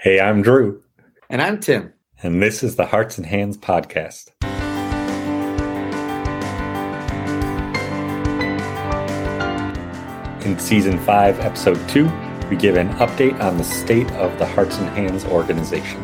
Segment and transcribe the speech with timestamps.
[0.00, 0.80] Hey, I'm Drew.
[1.28, 1.92] And I'm Tim.
[2.22, 4.30] And this is the Hearts and Hands Podcast.
[10.46, 12.08] In Season 5, Episode 2,
[12.48, 16.00] we give an update on the state of the Hearts and Hands organization.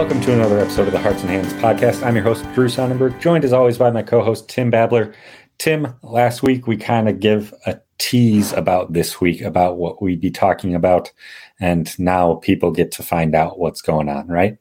[0.00, 2.02] Welcome to another episode of the Hearts and Hands podcast.
[2.02, 5.12] I'm your host, Drew Sonnenberg, joined as always by my co host, Tim Babler.
[5.58, 10.22] Tim, last week we kind of give a tease about this week, about what we'd
[10.22, 11.12] be talking about.
[11.60, 14.56] And now people get to find out what's going on, right?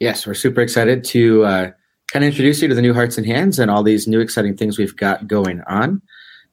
[0.00, 1.70] Yes, we're super excited to uh,
[2.12, 4.56] kind of introduce you to the new Hearts and Hands and all these new exciting
[4.56, 6.02] things we've got going on.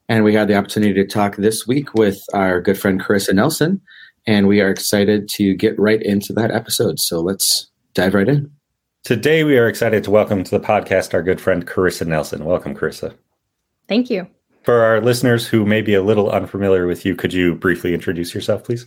[0.10, 3.82] And we had the opportunity to talk this week with our good friend Corissa Nelson.
[4.28, 7.00] And we are excited to get right into that episode.
[7.00, 8.52] So let's dive right in.
[9.04, 12.46] Today, we are excited to welcome to the podcast our good friend Corissa Nelson.
[12.46, 13.16] Welcome, Corissa.
[13.88, 14.28] Thank you.
[14.64, 18.34] For our listeners who may be a little unfamiliar with you, could you briefly introduce
[18.36, 18.86] yourself, please?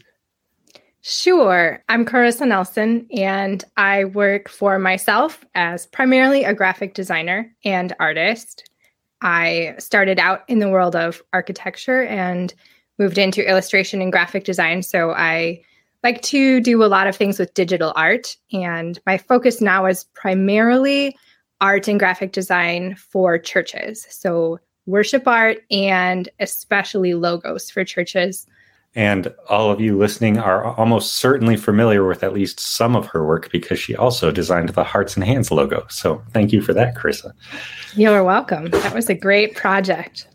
[1.03, 1.83] Sure.
[1.89, 8.71] I'm Corissa Nelson, and I work for myself as primarily a graphic designer and artist.
[9.21, 12.55] I started out in the world of architecture and
[12.99, 14.83] moved into illustration and graphic design.
[14.83, 15.63] So I
[16.05, 18.37] like to do a lot of things with digital art.
[18.53, 21.17] And my focus now is primarily
[21.61, 24.07] art and graphic design for churches.
[24.11, 28.47] So, worship art and especially logos for churches.
[28.95, 33.27] And all of you listening are almost certainly familiar with at least some of her
[33.27, 35.87] work because she also designed the Hearts and Hands logo.
[35.89, 37.33] So, thank you for that, Corissa.
[37.95, 38.67] You're welcome.
[38.67, 40.29] That was a great project.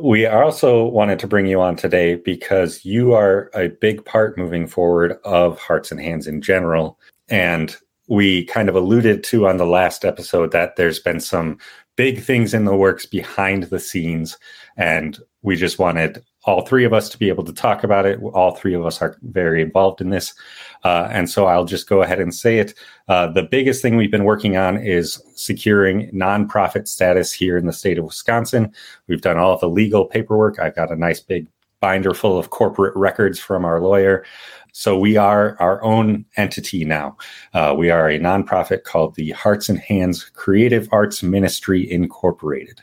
[0.00, 4.66] We also wanted to bring you on today because you are a big part moving
[4.66, 6.98] forward of Hearts and Hands in general.
[7.28, 7.76] And
[8.08, 11.58] we kind of alluded to on the last episode that there's been some
[11.96, 14.36] big things in the works behind the scenes.
[14.76, 18.20] And we just wanted all three of us to be able to talk about it.
[18.34, 20.34] All three of us are very involved in this.
[20.82, 22.74] Uh, and so I'll just go ahead and say it.
[23.08, 27.72] Uh, the biggest thing we've been working on is securing nonprofit status here in the
[27.72, 28.72] state of Wisconsin.
[29.06, 30.58] We've done all of the legal paperwork.
[30.58, 31.46] I've got a nice big
[31.80, 34.24] binder full of corporate records from our lawyer.
[34.72, 37.16] So we are our own entity now.
[37.52, 42.80] Uh, we are a nonprofit called the Hearts and Hands Creative Arts Ministry Incorporated.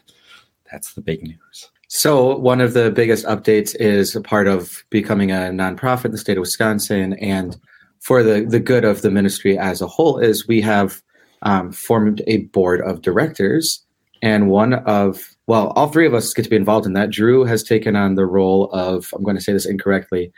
[0.71, 1.69] That's the big news.
[1.93, 6.17] So, one of the biggest updates is a part of becoming a nonprofit in the
[6.17, 7.15] state of Wisconsin.
[7.19, 7.57] And
[7.99, 11.03] for the, the good of the ministry as a whole, is we have
[11.41, 13.85] um, formed a board of directors.
[14.21, 17.09] And one of, well, all three of us get to be involved in that.
[17.09, 20.31] Drew has taken on the role of, I'm going to say this incorrectly,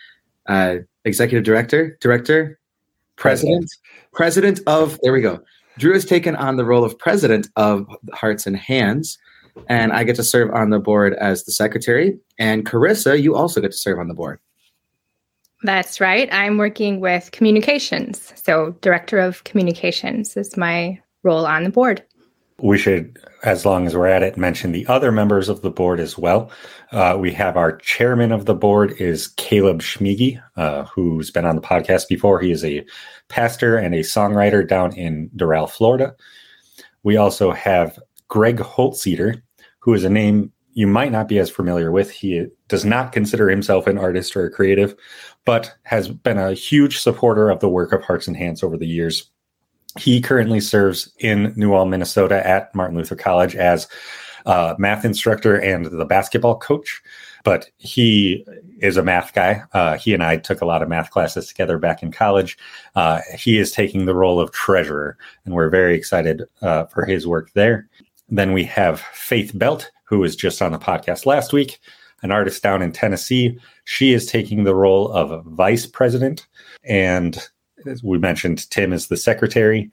[0.49, 2.57] uh, executive director, director,
[3.15, 3.69] president,
[4.11, 5.39] president of, there we go.
[5.77, 9.19] Drew has taken on the role of president of Hearts and Hands
[9.67, 12.17] and I get to serve on the board as the secretary.
[12.39, 14.39] And Corissa, you also get to serve on the board.
[15.63, 16.27] That's right.
[16.33, 18.33] I'm working with communications.
[18.35, 22.03] So, director of communications is my role on the board.
[22.61, 25.99] We should, as long as we're at it, mention the other members of the board
[25.99, 26.51] as well.
[26.91, 31.55] Uh, we have our chairman of the board is Caleb Schmiege, uh, who's been on
[31.55, 32.39] the podcast before.
[32.39, 32.85] He is a
[33.29, 36.15] pastor and a songwriter down in Doral, Florida.
[37.03, 37.97] We also have
[38.27, 39.42] Greg Holtzeter,
[39.83, 42.09] who is a name you might not be as familiar with.
[42.09, 44.95] He does not consider himself an artist or a creative,
[45.45, 48.87] but has been a huge supporter of the work of Hearts and Hands over the
[48.87, 49.29] years.
[49.99, 53.87] He currently serves in New Ulm, Minnesota at Martin Luther College as
[54.45, 57.01] math instructor and the basketball coach.
[57.43, 58.45] But he
[58.79, 59.63] is a math guy.
[59.73, 62.57] Uh, he and I took a lot of math classes together back in college.
[62.95, 67.27] Uh, he is taking the role of treasurer, and we're very excited uh, for his
[67.27, 67.89] work there.
[68.29, 71.79] Then we have Faith Belt, who was just on the podcast last week,
[72.21, 73.57] an artist down in Tennessee.
[73.85, 76.47] She is taking the role of vice president.
[76.83, 77.37] And
[77.85, 79.91] as we mentioned, Tim is the secretary.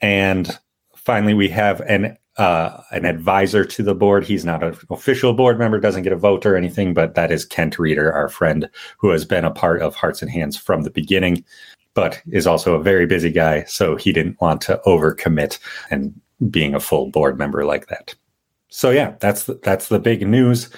[0.00, 0.58] And
[0.94, 4.24] finally, we have an uh, an advisor to the board.
[4.24, 7.46] He's not an official board member, doesn't get a vote or anything, but that is
[7.46, 8.68] Kent Reeder, our friend
[8.98, 11.44] who has been a part of Hearts and Hands from the beginning,
[11.94, 13.64] but is also a very busy guy.
[13.64, 15.58] So he didn't want to overcommit
[15.90, 16.20] and
[16.50, 18.14] being a full board member like that.
[18.68, 20.70] So yeah, that's the, that's the big news.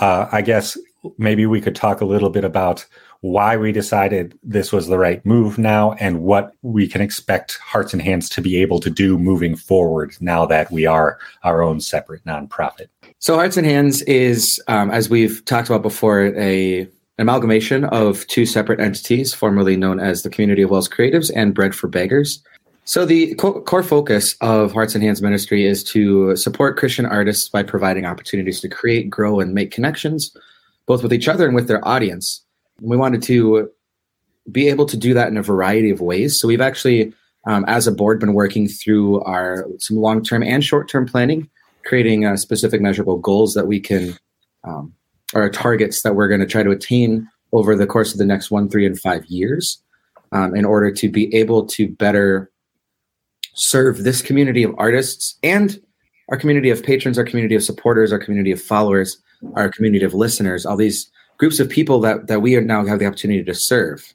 [0.00, 0.76] Uh, I guess
[1.18, 2.84] maybe we could talk a little bit about
[3.20, 7.92] why we decided this was the right move now and what we can expect Hearts
[7.92, 11.80] and Hands to be able to do moving forward now that we are our own
[11.80, 12.88] separate nonprofit.
[13.18, 16.86] So Hearts and Hands is, um, as we've talked about before, a
[17.18, 21.74] amalgamation of two separate entities, formerly known as the Community of Wells Creatives and Bread
[21.74, 22.42] for Beggars.
[22.88, 27.64] So, the core focus of Hearts and Hands Ministry is to support Christian artists by
[27.64, 30.34] providing opportunities to create, grow, and make connections,
[30.86, 32.44] both with each other and with their audience.
[32.80, 33.68] We wanted to
[34.52, 36.40] be able to do that in a variety of ways.
[36.40, 37.12] So, we've actually,
[37.48, 41.50] um, as a board, been working through our some long term and short term planning,
[41.84, 44.16] creating uh, specific measurable goals that we can,
[44.62, 44.94] um,
[45.34, 48.52] or targets that we're going to try to attain over the course of the next
[48.52, 49.82] one, three, and five years
[50.30, 52.48] um, in order to be able to better
[53.56, 55.80] serve this community of artists and
[56.30, 59.18] our community of patrons, our community of supporters, our community of followers,
[59.54, 63.06] our community of listeners, all these groups of people that, that we now have the
[63.06, 64.14] opportunity to serve.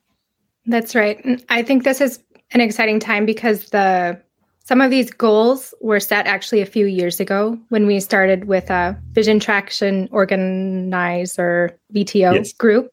[0.65, 1.43] That's right.
[1.49, 2.19] I think this is
[2.51, 4.21] an exciting time because the
[4.63, 8.69] some of these goals were set actually a few years ago when we started with
[8.69, 12.53] a Vision Traction Organizer VTO yes.
[12.53, 12.91] group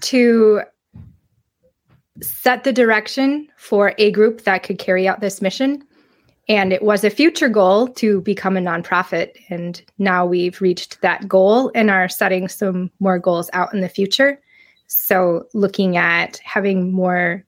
[0.00, 0.62] to
[2.22, 5.82] set the direction for a group that could carry out this mission.
[6.48, 9.32] And it was a future goal to become a nonprofit.
[9.48, 13.88] And now we've reached that goal and are setting some more goals out in the
[13.88, 14.40] future.
[14.86, 17.44] So, looking at having more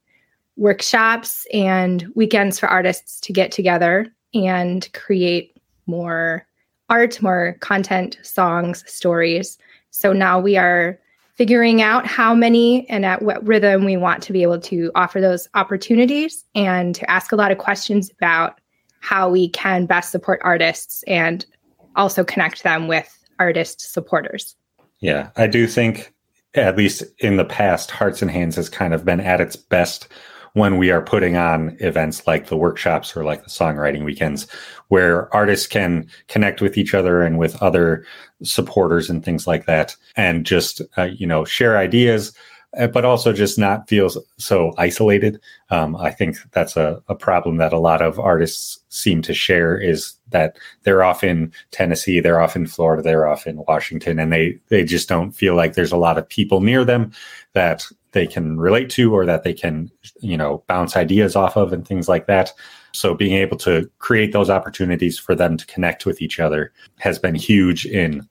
[0.57, 5.57] workshops and weekends for artists to get together and create
[5.87, 6.45] more
[6.89, 9.59] art, more content, songs, stories.
[9.91, 10.99] So now we are
[11.39, 15.21] figuring out how many and at what rhythm we want to be able to offer
[15.21, 18.61] those opportunities and to ask a lot of questions about
[19.01, 21.47] how we can best support artists and
[21.95, 24.57] also connect them with artist supporters.
[24.99, 26.13] Yeah, I do think,
[26.55, 30.09] at least in the past, Hearts and Hands has kind of been at its best
[30.55, 34.47] when we are putting on events like the workshops or like the songwriting weekends
[34.89, 38.05] where artists can connect with each other and with other
[38.43, 42.33] supporters and things like that and just uh, you know share ideas
[42.73, 45.41] but also just not feel so isolated.
[45.71, 49.77] Um, i think that's a, a problem that a lot of artists seem to share
[49.77, 54.33] is that they're off in tennessee they're off in florida they're off in washington and
[54.33, 57.13] they they just don't feel like there's a lot of people near them
[57.53, 61.73] that they can relate to or that they can you know bounce ideas off of
[61.73, 62.53] and things like that.
[62.93, 67.19] So being able to create those opportunities for them to connect with each other has
[67.19, 68.29] been huge in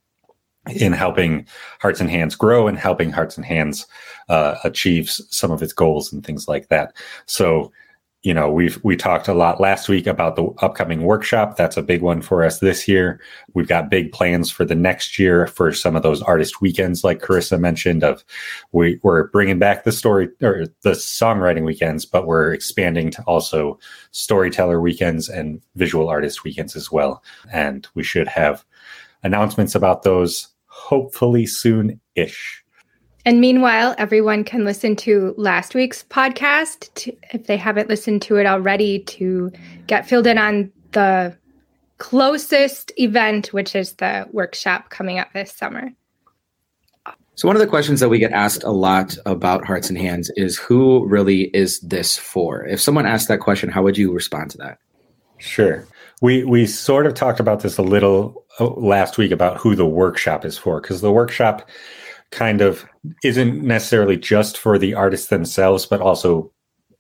[0.76, 1.48] in helping
[1.80, 3.86] hearts and hands grow and helping hearts and hands
[4.30, 6.94] uh, achieve some of its goals and things like that.
[7.26, 7.72] So
[8.24, 11.56] you know we've we talked a lot last week about the upcoming workshop.
[11.56, 13.22] That's a big one for us this year.
[13.54, 17.22] We've got big plans for the next year for some of those artist weekends like
[17.22, 18.26] corissa mentioned of
[18.72, 23.80] we, we're bringing back the story or the songwriting weekends but we're expanding to also
[24.12, 27.24] storyteller weekends and visual artist weekends as well.
[27.54, 28.66] And we should have
[29.24, 30.48] announcements about those
[30.88, 32.64] hopefully soon ish
[33.28, 38.38] and meanwhile, everyone can listen to last week's podcast to, if they haven't listened to
[38.38, 39.52] it already to
[39.86, 41.36] get filled in on the
[41.98, 45.92] closest event, which is the workshop coming up this summer.
[47.36, 50.32] So, one of the questions that we get asked a lot about Hearts and Hands
[50.38, 52.66] is who really is this for?
[52.66, 54.78] If someone asked that question, how would you respond to that?
[55.38, 55.86] Sure.
[56.22, 60.46] We we sort of talked about this a little last week about who the workshop
[60.46, 61.70] is for because the workshop
[62.32, 62.86] kind of
[63.24, 66.52] isn't necessarily just for the artists themselves, but also,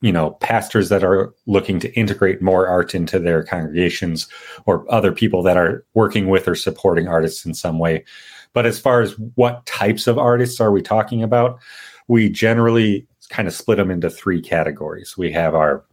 [0.01, 4.27] you know, pastors that are looking to integrate more art into their congregations
[4.65, 8.05] or other people that are working with or supporting artists in some way.
[8.53, 11.59] But as far as what types of artists are we talking about,
[12.07, 15.17] we generally kind of split them into three categories.
[15.17, 15.83] We have our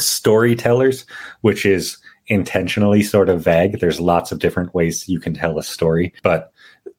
[0.00, 1.04] storytellers,
[1.40, 3.80] which is intentionally sort of vague.
[3.80, 6.52] There's lots of different ways you can tell a story, but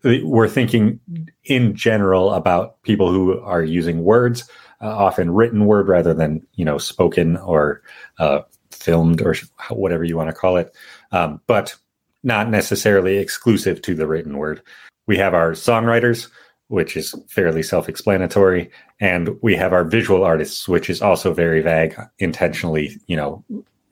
[0.03, 0.99] we're thinking
[1.45, 4.49] in general about people who are using words,
[4.81, 7.81] uh, often written word rather than you know spoken or
[8.17, 9.35] uh, filmed or
[9.69, 10.75] whatever you want to call it,
[11.11, 11.75] um, but
[12.23, 14.61] not necessarily exclusive to the written word.
[15.07, 16.29] We have our songwriters,
[16.67, 18.69] which is fairly self-explanatory,
[18.99, 22.97] and we have our visual artists, which is also very vague, intentionally.
[23.07, 23.43] You know,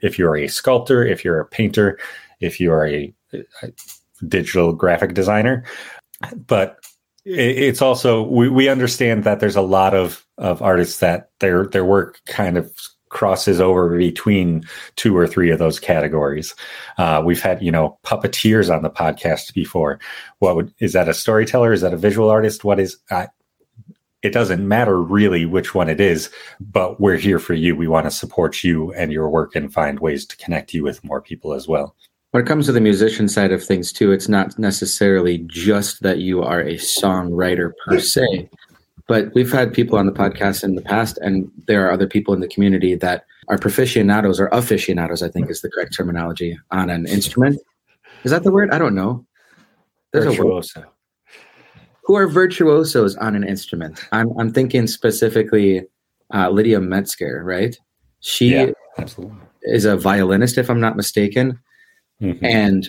[0.01, 1.99] if you're a sculptor, if you're a painter,
[2.39, 3.71] if you are a, a
[4.27, 5.63] digital graphic designer,
[6.35, 6.79] but
[7.25, 11.85] it's also we, we understand that there's a lot of of artists that their their
[11.85, 12.71] work kind of
[13.09, 14.63] crosses over between
[14.95, 16.53] two or three of those categories.
[16.97, 19.99] Uh, we've had you know puppeteers on the podcast before.
[20.39, 21.73] What would is that a storyteller?
[21.73, 22.63] Is that a visual artist?
[22.63, 22.97] What is?
[23.11, 23.27] Uh,
[24.27, 26.29] it doesn't matter really which one it is,
[26.59, 27.75] but we're here for you.
[27.75, 31.03] We want to support you and your work and find ways to connect you with
[31.03, 31.95] more people as well
[32.31, 36.17] when it comes to the musician side of things too it's not necessarily just that
[36.17, 38.49] you are a songwriter per se
[39.07, 42.33] but we've had people on the podcast in the past and there are other people
[42.33, 46.89] in the community that are proficientos or aficionados, I think is the correct terminology on
[46.89, 47.59] an instrument.
[48.23, 48.71] Is that the word?
[48.71, 49.25] I don't know.
[50.11, 50.85] There's Virtuoso.
[52.07, 54.07] Who are virtuosos on an instrument?
[54.13, 55.83] I'm I'm thinking specifically
[56.33, 57.77] uh, Lydia Metzger, right?
[58.21, 59.37] She yeah, absolutely.
[59.63, 61.59] is a violinist, if I'm not mistaken,
[62.21, 62.45] mm-hmm.
[62.45, 62.87] and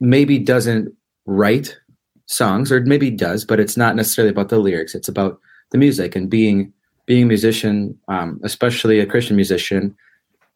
[0.00, 0.92] maybe doesn't
[1.26, 1.76] write
[2.24, 4.94] songs, or maybe does, but it's not necessarily about the lyrics.
[4.94, 5.38] It's about
[5.70, 6.72] the music and being
[7.04, 9.94] being a musician, um, especially a Christian musician,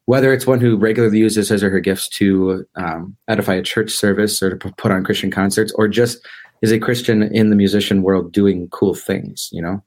[0.05, 3.91] whether it's one who regularly uses his or her gifts to um, edify a church
[3.91, 6.25] service or to put on Christian concerts, or just
[6.61, 9.83] is a Christian in the musician world doing cool things, you know?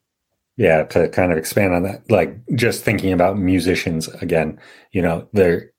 [0.57, 4.61] Yeah, to kind of expand on that, like just thinking about musicians again,
[4.93, 5.73] you know, they're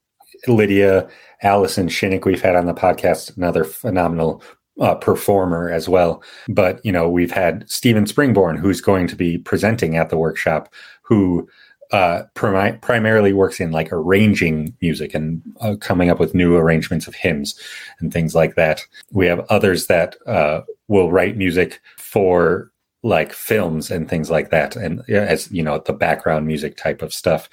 [0.48, 1.08] Lydia,
[1.44, 4.42] Allison Shinnick, we've had on the podcast, another phenomenal
[4.80, 6.24] uh, performer as well.
[6.48, 10.74] But you know, we've had Stephen Springborn, who's going to be presenting at the workshop,
[11.04, 11.48] who
[11.92, 17.08] uh, prim- primarily works in like arranging music and uh, coming up with new arrangements
[17.08, 17.60] of hymns
[18.00, 18.86] and things like that.
[19.12, 22.72] We have others that uh, will write music for
[23.04, 27.14] like films and things like that, and as you know, the background music type of
[27.14, 27.50] stuff.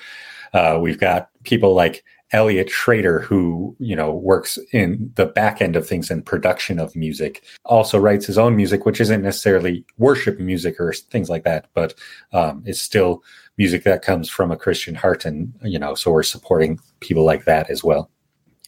[0.55, 5.77] Uh, we've got people like Elliot Schrader, who you know works in the back end
[5.77, 10.39] of things and production of music, also writes his own music, which isn't necessarily worship
[10.39, 11.95] music or things like that, but
[12.33, 13.23] um, it's still
[13.57, 17.45] music that comes from a Christian heart, and you know, so we're supporting people like
[17.45, 18.11] that as well.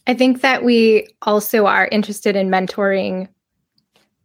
[0.07, 3.27] I think that we also are interested in mentoring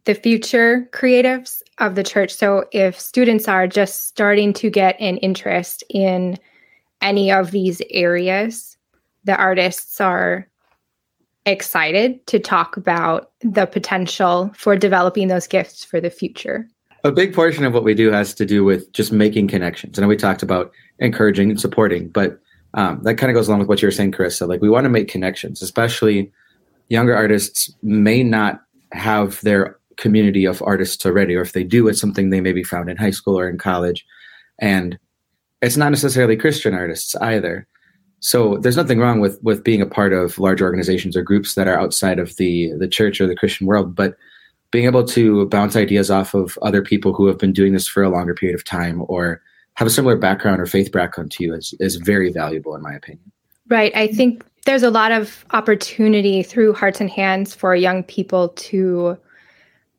[0.05, 2.33] the future creatives of the church.
[2.33, 6.37] So if students are just starting to get an interest in
[7.01, 8.76] any of these areas
[9.23, 10.47] the artists are
[11.45, 16.67] excited to talk about the potential for developing those gifts for the future.
[17.03, 19.97] A big portion of what we do has to do with just making connections.
[19.97, 22.39] Know we talked about encouraging and supporting, but
[22.73, 24.47] um, that kind of goes along with what you were saying, Corissa.
[24.47, 26.31] Like we want to make connections, especially
[26.89, 31.99] younger artists may not have their community of artists already, or if they do, it's
[31.99, 34.05] something they maybe found in high school or in college.
[34.59, 34.99] And
[35.61, 37.67] it's not necessarily Christian artists either.
[38.19, 41.67] So there's nothing wrong with with being a part of large organizations or groups that
[41.67, 44.15] are outside of the the church or the Christian world, but
[44.71, 48.03] being able to bounce ideas off of other people who have been doing this for
[48.03, 49.41] a longer period of time or
[49.75, 52.93] have a similar background or faith background to you is is very valuable in my
[52.93, 53.31] opinion.
[53.69, 53.95] Right.
[53.95, 59.17] I think there's a lot of opportunity through Hearts and Hands for young people to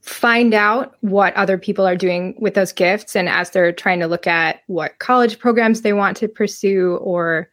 [0.01, 4.07] find out what other people are doing with those gifts and as they're trying to
[4.07, 7.49] look at what college programs they want to pursue or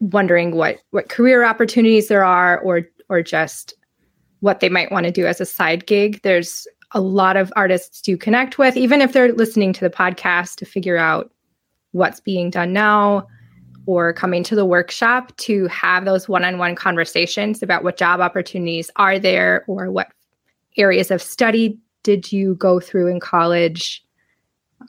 [0.00, 3.74] wondering what what career opportunities there are or or just
[4.40, 6.20] what they might want to do as a side gig.
[6.22, 10.56] There's a lot of artists to connect with even if they're listening to the podcast
[10.56, 11.30] to figure out
[11.92, 13.26] what's being done now
[13.86, 19.18] or coming to the workshop to have those one-on-one conversations about what job opportunities are
[19.18, 20.08] there or what
[20.76, 24.04] areas of study did you go through in college.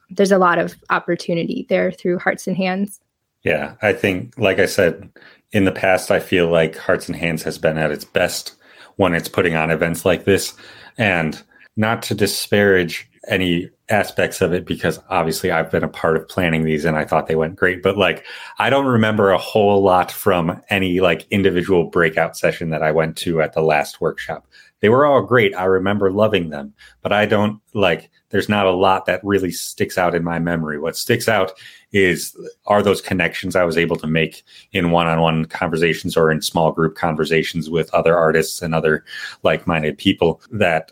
[0.10, 3.00] There's a lot of opportunity there through hearts and hands
[3.44, 5.10] yeah, I think, like I said
[5.52, 8.56] in the past, I feel like Hearts and Hands has been at its best
[8.98, 10.54] when it's putting on events like this.
[10.98, 11.42] And
[11.76, 16.64] not to disparage any aspects of it because obviously I've been a part of planning
[16.64, 17.84] these and I thought they went great.
[17.84, 18.26] But like,
[18.58, 23.16] I don't remember a whole lot from any like individual breakout session that I went
[23.18, 24.48] to at the last workshop.
[24.80, 25.56] They were all great.
[25.56, 29.98] I remember loving them, but I don't like, there's not a lot that really sticks
[29.98, 30.80] out in my memory.
[30.80, 31.54] What sticks out
[31.92, 34.44] is are those connections I was able to make
[34.74, 39.04] in one-on-one conversations or in small group conversations with other artists and other
[39.44, 40.92] like-minded people that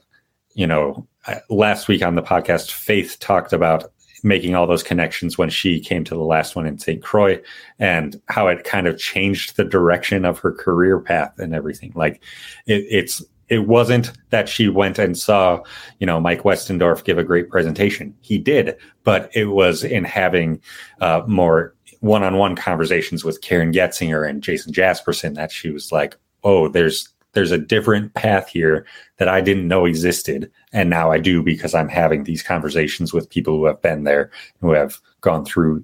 [0.53, 1.05] you know
[1.49, 3.91] last week on the podcast Faith talked about
[4.23, 7.03] making all those connections when she came to the last one in St.
[7.03, 7.39] Croix
[7.77, 11.91] and how it kind of changed the direction of her career path and everything.
[11.95, 12.23] Like
[12.65, 15.61] it, it's it wasn't that she went and saw,
[15.99, 18.15] you know, Mike Westendorf give a great presentation.
[18.21, 20.61] He did, but it was in having
[21.01, 26.67] uh, more one-on-one conversations with Karen Getzinger and Jason Jasperson that she was like, "Oh,
[26.67, 28.85] there's there's a different path here
[29.17, 33.29] that I didn't know existed, and now I do because I'm having these conversations with
[33.29, 35.83] people who have been there, who have gone through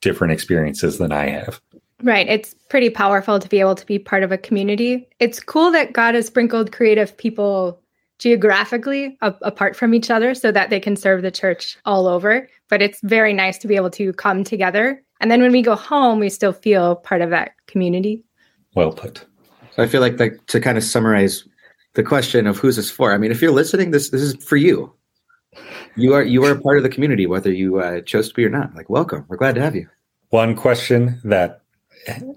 [0.00, 1.60] different experiences than I have."
[2.02, 2.28] Right.
[2.28, 5.08] It's pretty powerful to be able to be part of a community.
[5.18, 7.80] It's cool that God has sprinkled creative people
[8.18, 12.48] geographically a- apart from each other so that they can serve the church all over.
[12.68, 15.02] But it's very nice to be able to come together.
[15.20, 18.22] And then when we go home, we still feel part of that community.
[18.74, 19.24] Well put.
[19.72, 21.44] So I feel like the, to kind of summarize
[21.94, 23.12] the question of who's this for.
[23.12, 24.92] I mean, if you're listening, this this is for you.
[25.96, 28.44] You are you are a part of the community, whether you uh, chose to be
[28.44, 28.74] or not.
[28.74, 29.24] Like, welcome.
[29.28, 29.88] We're glad to have you.
[30.30, 31.62] One question that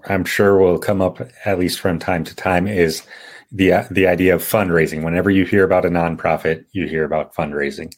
[0.06, 3.02] I'm sure will come up at least from time to time is
[3.50, 5.04] the the idea of fundraising.
[5.04, 7.94] Whenever you hear about a nonprofit, you hear about fundraising.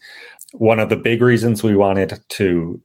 [0.53, 2.81] One of the big reasons we wanted to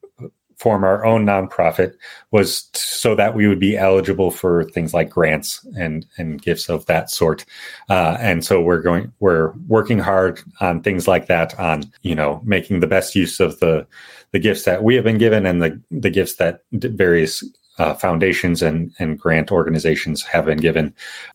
[0.60, 1.94] form our own nonprofit
[2.32, 6.86] was so that we would be eligible for things like grants and and gifts of
[6.86, 7.46] that sort.
[7.90, 12.42] Uh, and so we're going we're working hard on things like that on you know
[12.44, 13.88] making the best use of the
[14.32, 17.44] the gifts that we have been given and the the gifts that various
[17.80, 20.94] uh, foundations and, and grant organizations have been given.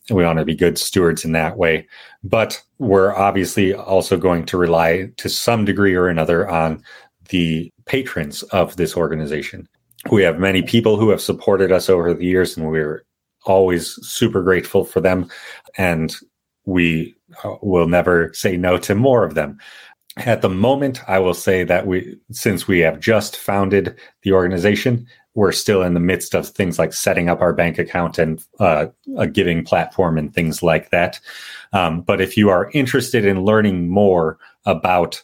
[0.09, 1.87] We want to be good stewards in that way.
[2.23, 6.83] But we're obviously also going to rely to some degree or another on
[7.29, 9.67] the patrons of this organization.
[10.11, 13.03] We have many people who have supported us over the years, and we're
[13.45, 15.27] always super grateful for them.
[15.77, 16.15] And
[16.65, 19.59] we uh, will never say no to more of them.
[20.17, 25.07] At the moment, I will say that we, since we have just founded the organization,
[25.35, 28.87] we're still in the midst of things like setting up our bank account and uh,
[29.17, 31.19] a giving platform and things like that.
[31.73, 35.21] Um, but if you are interested in learning more about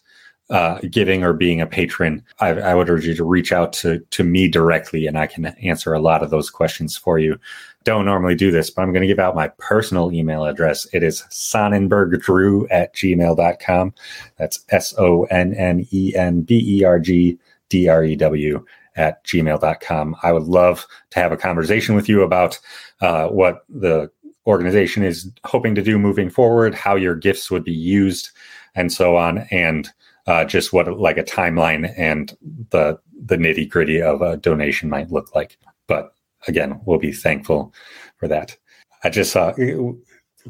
[0.50, 4.00] uh, giving or being a patron, I, I, would urge you to reach out to,
[4.00, 7.40] to me directly and I can answer a lot of those questions for you.
[7.86, 10.86] Don't normally do this, but I'm going to give out my personal email address.
[10.92, 13.94] It is sonnenbergdrew at gmail.com.
[14.38, 17.40] That's S O N N E N B E R G
[17.70, 18.66] D R E W
[18.96, 20.16] at gmail.com.
[20.24, 22.60] I would love to have a conversation with you about
[23.02, 24.12] uh, what the
[24.48, 28.30] organization is hoping to do moving forward, how your gifts would be used,
[28.76, 29.40] and so on.
[29.52, 29.90] And
[30.28, 32.38] uh, just what like a timeline and
[32.70, 35.58] the the nitty gritty of a donation might look like.
[35.88, 36.14] But
[36.48, 37.74] again, we'll be thankful
[38.18, 38.56] for that.
[39.04, 39.54] I just saw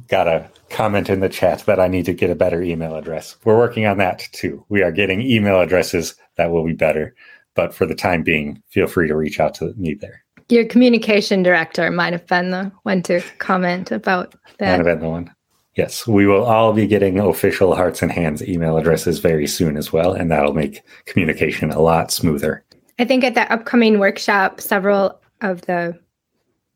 [0.08, 3.36] got a comment in the chat that I need to get a better email address.
[3.44, 4.66] We're working on that too.
[4.70, 7.16] We are getting email addresses that will be better.
[7.56, 10.24] But for the time being, feel free to reach out to me there.
[10.50, 14.78] Your communication director might have been the one to comment about that.
[14.78, 15.36] Might have been the one.
[15.76, 19.94] Yes, we will all be getting official Hearts and Hands email addresses very soon as
[19.94, 22.66] well, and that'll make communication a lot smoother.
[23.00, 25.98] I think at the upcoming workshop, several of the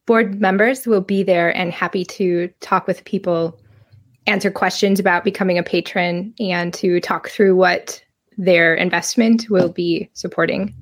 [0.05, 3.59] board members will be there and happy to talk with people,
[4.27, 8.01] answer questions about becoming a patron, and to talk through what
[8.37, 10.73] their investment will be supporting.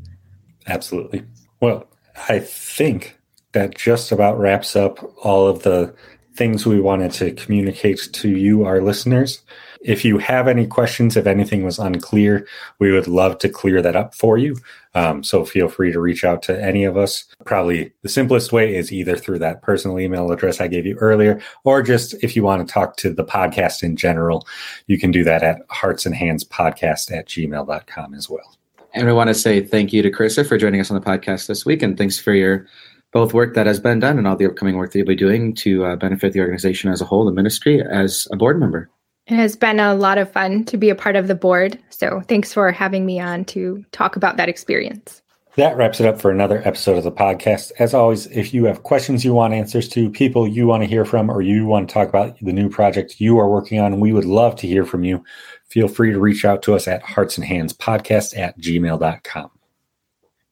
[0.67, 1.23] Absolutely.
[1.59, 1.87] Well,
[2.29, 3.17] I think
[3.53, 5.93] that just about wraps up all of the
[6.35, 9.41] things we wanted to communicate to you, our listeners.
[9.83, 12.47] If you have any questions, if anything was unclear,
[12.79, 14.55] we would love to clear that up for you.
[14.95, 17.25] Um, so feel free to reach out to any of us.
[17.45, 21.41] Probably the simplest way is either through that personal email address I gave you earlier,
[21.63, 24.47] or just if you want to talk to the podcast in general,
[24.87, 28.57] you can do that at heartsandhandspodcast at gmail.com as well.
[28.93, 31.47] And we want to say thank you to Corissa for joining us on the podcast
[31.47, 31.81] this week.
[31.81, 32.67] And thanks for your
[33.11, 35.53] both work that has been done and all the upcoming work that you'll be doing
[35.55, 38.89] to uh, benefit the organization as a whole, the ministry, as a board member.
[39.27, 41.79] It has been a lot of fun to be a part of the board.
[41.89, 45.21] So thanks for having me on to talk about that experience.
[45.55, 47.71] That wraps it up for another episode of the podcast.
[47.77, 51.05] As always, if you have questions you want answers to, people you want to hear
[51.05, 54.11] from, or you want to talk about the new project you are working on, we
[54.11, 55.23] would love to hear from you.
[55.69, 59.51] Feel free to reach out to us at hearts and hands podcast at gmail.com.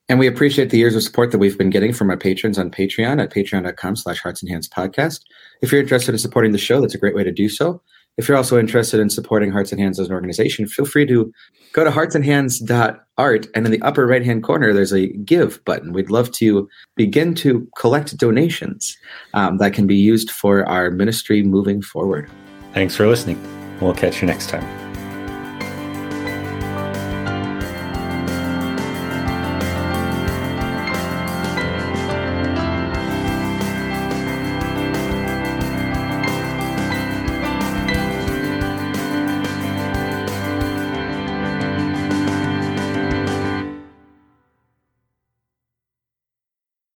[0.08, 2.70] And we appreciate the years of support that we've been getting from our patrons on
[2.70, 5.22] Patreon at patreon.com slash hearts and hands podcast.
[5.62, 7.82] If you're interested in supporting the show, that's a great way to do so.
[8.18, 11.32] If you're also interested in supporting Hearts and Hands as an organization, feel free to
[11.74, 15.94] go to heartsandhands.art and in the upper right hand corner, there's a give button.
[15.94, 18.98] We'd love to begin to collect donations
[19.34, 22.30] um, that can be used for our ministry moving forward.
[22.74, 23.40] Thanks for listening.
[23.80, 24.81] We'll catch you next time.